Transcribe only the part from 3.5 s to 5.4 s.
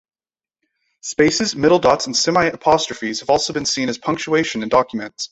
been seen as punctuation in documents.